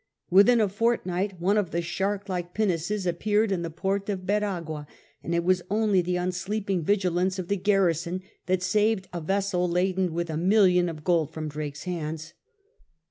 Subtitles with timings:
[0.31, 4.87] Within a fortnight one of the shark like pinnaces appeared in the port of Veragua,
[5.21, 10.11] and it was only the unsleeping vigilance of the garrison that saved a vessel laden
[10.15, 12.33] with a million of gold from Drake's hands.